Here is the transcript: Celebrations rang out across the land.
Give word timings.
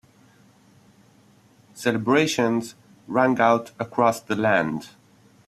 Celebrations 1.75 2.73
rang 3.07 3.39
out 3.39 3.69
across 3.79 4.19
the 4.19 4.35
land. 4.35 4.89